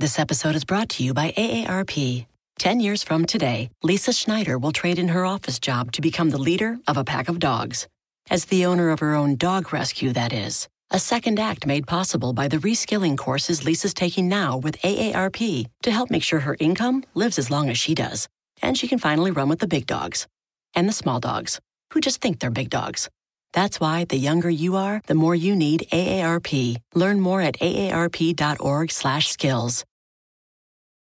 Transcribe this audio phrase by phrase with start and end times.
[0.00, 2.24] This episode is brought to you by AARP.
[2.58, 6.38] 10 years from today, Lisa Schneider will trade in her office job to become the
[6.38, 7.86] leader of a pack of dogs.
[8.30, 10.66] As the owner of her own dog rescue, that is.
[10.90, 15.90] A second act made possible by the reskilling courses Lisa's taking now with AARP to
[15.90, 18.26] help make sure her income lives as long as she does.
[18.62, 20.26] And she can finally run with the big dogs
[20.74, 21.60] and the small dogs
[21.92, 23.10] who just think they're big dogs.
[23.52, 26.78] That's why the younger you are, the more you need AARP.
[26.94, 29.84] Learn more at aarp.org/skills.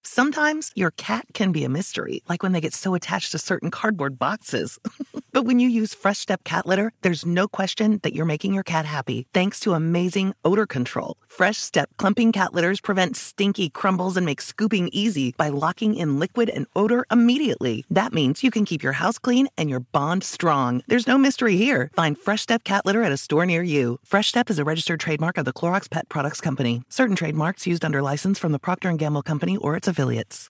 [0.07, 3.71] Sometimes your cat can be a mystery, like when they get so attached to certain
[3.71, 4.77] cardboard boxes.
[5.31, 8.63] but when you use Fresh Step cat litter, there's no question that you're making your
[8.63, 11.17] cat happy thanks to amazing odor control.
[11.25, 16.19] Fresh Step clumping cat litters prevent stinky crumbles and make scooping easy by locking in
[16.19, 17.83] liquid and odor immediately.
[17.89, 20.83] That means you can keep your house clean and your bond strong.
[20.85, 21.89] There's no mystery here.
[21.95, 23.99] Find Fresh Step cat litter at a store near you.
[24.05, 26.83] Fresh Step is a registered trademark of the Clorox Pet Products Company.
[26.89, 30.49] Certain trademarks used under license from the Procter & Gamble Company or its affiliates.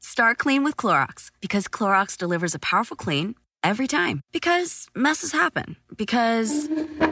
[0.00, 4.20] Start clean with Clorox because Clorox delivers a powerful clean every time.
[4.32, 5.76] Because messes happen.
[5.96, 6.68] Because.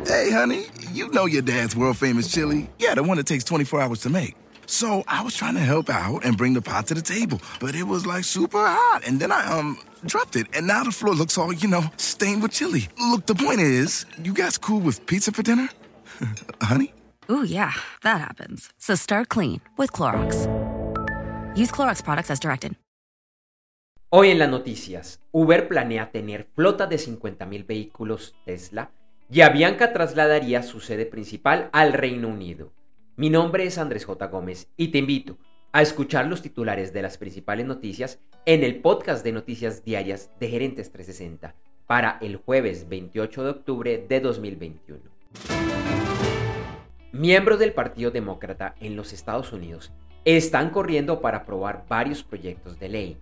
[0.06, 2.68] Hey, honey, you know your dad's world famous chili.
[2.78, 4.34] Yeah, the one that takes 24 hours to make.
[4.66, 7.74] So I was trying to help out and bring the pot to the table, but
[7.74, 9.02] it was like super hot.
[9.06, 12.42] And then I, um, dropped it, and now the floor looks all, you know, stained
[12.42, 12.88] with chili.
[12.98, 15.68] Look, the point is, you guys cool with pizza for dinner?
[16.62, 16.94] honey?
[17.30, 17.72] Ooh, yeah,
[18.02, 18.72] that happens.
[18.78, 20.63] So start clean with Clorox.
[21.56, 22.72] Use Clorox products as directed.
[24.10, 28.90] Hoy en las noticias, Uber planea tener flota de 50.000 vehículos Tesla
[29.30, 32.72] y Avianca trasladaría su sede principal al Reino Unido.
[33.16, 34.26] Mi nombre es Andrés J.
[34.26, 35.38] Gómez y te invito
[35.70, 40.48] a escuchar los titulares de las principales noticias en el podcast de noticias diarias de
[40.48, 41.54] Gerentes 360
[41.86, 45.02] para el jueves 28 de octubre de 2021.
[47.12, 49.92] Miembros del Partido Demócrata en los Estados Unidos
[50.24, 53.18] están corriendo para aprobar varios proyectos de ley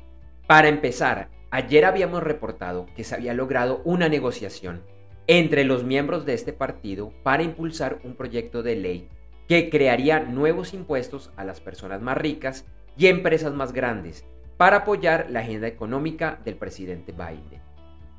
[0.53, 4.83] para empezar, ayer habíamos reportado que se había logrado una negociación
[5.27, 9.09] entre los miembros de este partido para impulsar un proyecto de ley
[9.49, 12.67] que crearía nuevos impuestos a las personas más ricas
[12.99, 14.27] y empresas más grandes
[14.59, 17.63] para apoyar la agenda económica del presidente Biden.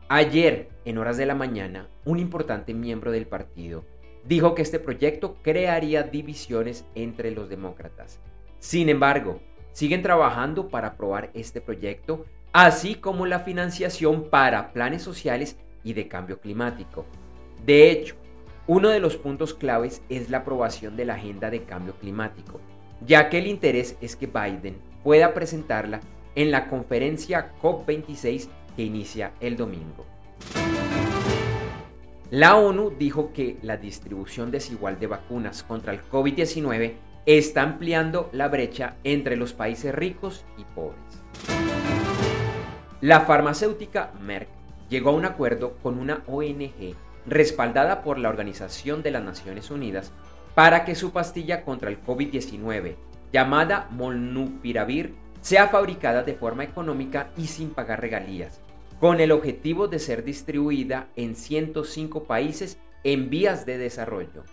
[0.10, 3.86] Ayer, en horas de la mañana, un importante miembro del partido
[4.26, 8.20] dijo que este proyecto crearía divisiones entre los demócratas.
[8.64, 9.42] Sin embargo,
[9.74, 16.08] siguen trabajando para aprobar este proyecto, así como la financiación para planes sociales y de
[16.08, 17.06] cambio climático.
[17.66, 18.16] De hecho,
[18.66, 22.62] uno de los puntos claves es la aprobación de la agenda de cambio climático,
[23.06, 26.00] ya que el interés es que Biden pueda presentarla
[26.34, 28.48] en la conferencia COP26
[28.78, 30.06] que inicia el domingo.
[32.32, 36.94] La ONU dijo que la distribución desigual de vacunas contra el COVID-19
[37.26, 41.00] está ampliando la brecha entre los países ricos y pobres.
[43.02, 44.48] La farmacéutica Merck
[44.90, 46.96] llegó a un acuerdo con una ONG
[47.26, 50.12] respaldada por la Organización de las Naciones Unidas
[50.56, 52.96] para que su pastilla contra el COVID-19,
[53.32, 58.62] llamada Molnupiravir, sea fabricada de forma económica y sin pagar regalías,
[59.00, 64.44] con el objetivo de ser distribuida en 105 países en vías de desarrollo.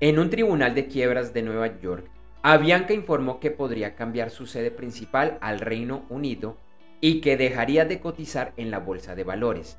[0.00, 2.08] En un tribunal de quiebras de Nueva York,
[2.42, 6.56] Avianca informó que podría cambiar su sede principal al Reino Unido
[7.00, 9.76] y que dejaría de cotizar en la bolsa de valores.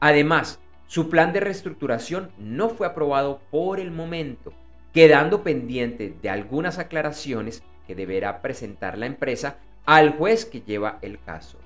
[0.00, 4.54] Además, su plan de reestructuración no fue aprobado por el momento,
[4.94, 11.20] quedando pendiente de algunas aclaraciones que deberá presentar la empresa al juez que lleva el
[11.20, 11.58] caso.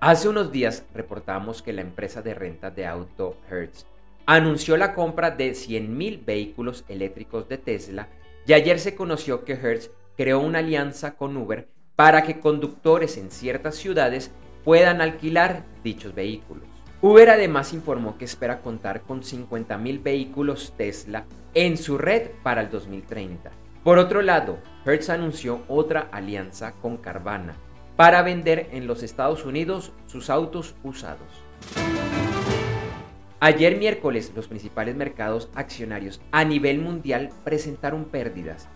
[0.00, 3.86] Hace unos días reportamos que la empresa de renta de auto Hertz
[4.26, 8.08] anunció la compra de 100.000 vehículos eléctricos de Tesla
[8.46, 13.30] y ayer se conoció que Hertz creó una alianza con Uber para que conductores en
[13.30, 14.30] ciertas ciudades
[14.64, 16.64] puedan alquilar dichos vehículos.
[17.00, 22.70] Uber además informó que espera contar con 50.000 vehículos Tesla en su red para el
[22.70, 23.50] 2030.
[23.82, 27.56] Por otro lado, Hertz anunció otra alianza con Carvana
[27.96, 31.28] para vender en los Estados Unidos sus autos usados.
[33.46, 38.70] Ayer miércoles los principales mercados accionarios a nivel mundial presentaron pérdidas.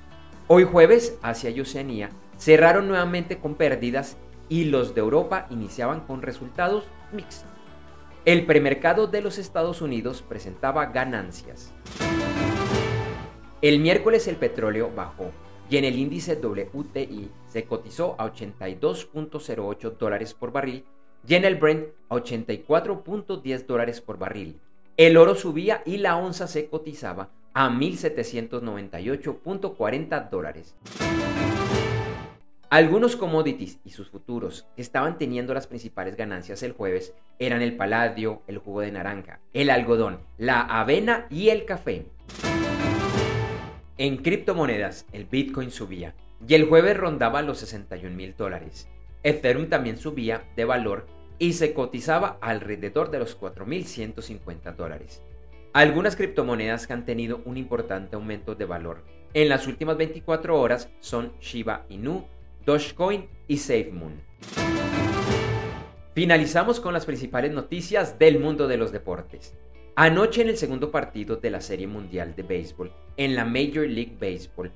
[0.46, 4.18] Hoy jueves, Asia y Oceanía cerraron nuevamente con pérdidas
[4.50, 7.48] y los de Europa iniciaban con resultados mixtos.
[8.26, 11.72] El premercado de los Estados Unidos presentaba ganancias.
[13.62, 15.30] El miércoles el petróleo bajó
[15.70, 20.84] y en el índice WTI se cotizó a 82.08 dólares por barril
[21.26, 24.60] y en el Brent a 84.10 dólares por barril.
[24.96, 30.76] El oro subía y la onza se cotizaba a 1.798.40 dólares.
[32.70, 37.76] Algunos commodities y sus futuros que estaban teniendo las principales ganancias el jueves eran el
[37.76, 42.06] paladio, el jugo de naranja, el algodón, la avena y el café.
[43.96, 46.14] En criptomonedas, el Bitcoin subía
[46.46, 48.86] y el jueves rondaba los 61 mil dólares.
[49.22, 51.06] Ethereum también subía de valor
[51.38, 55.22] y se cotizaba alrededor de los 4.150 dólares.
[55.72, 59.04] Algunas criptomonedas que han tenido un importante aumento de valor
[59.34, 62.24] en las últimas 24 horas son Shiba Inu,
[62.64, 64.20] Dogecoin y SafeMoon.
[66.14, 69.54] Finalizamos con las principales noticias del mundo de los deportes.
[69.94, 74.16] Anoche en el segundo partido de la Serie Mundial de Béisbol en la Major League
[74.18, 74.72] Baseball,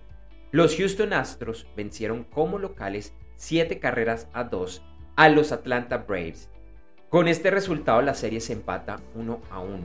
[0.51, 4.83] los Houston Astros vencieron como locales 7 carreras a 2
[5.17, 6.49] a los Atlanta Braves.
[7.09, 9.79] Con este resultado la serie se empata 1 a 1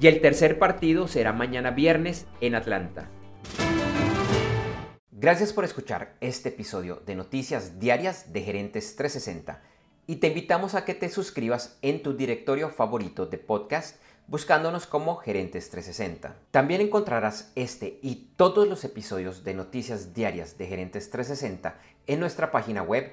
[0.00, 3.08] y el tercer partido será mañana viernes en Atlanta.
[5.10, 9.62] Gracias por escuchar este episodio de Noticias Diarias de Gerentes 360
[10.06, 15.16] y te invitamos a que te suscribas en tu directorio favorito de podcast buscándonos como
[15.16, 16.36] Gerentes 360.
[16.52, 22.52] También encontrarás este y todos los episodios de Noticias Diarias de Gerentes 360 en nuestra
[22.52, 23.12] página web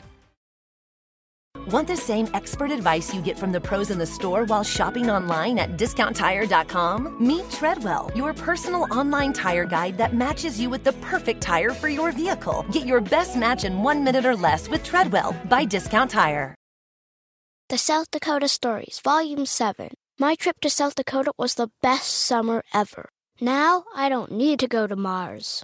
[1.71, 5.09] Want the same expert advice you get from the pros in the store while shopping
[5.09, 7.25] online at discounttire.com?
[7.25, 11.87] Meet Treadwell, your personal online tire guide that matches you with the perfect tire for
[11.87, 12.65] your vehicle.
[12.73, 16.53] Get your best match in one minute or less with Treadwell by Discount Tire.
[17.69, 19.91] The South Dakota Stories, Volume 7.
[20.19, 23.07] My trip to South Dakota was the best summer ever.
[23.39, 25.63] Now I don't need to go to Mars